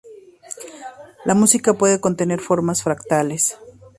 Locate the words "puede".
1.75-1.99